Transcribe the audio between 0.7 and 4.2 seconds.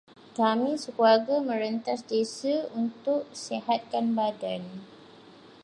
sekeluarga merentas desa untuk sihatkan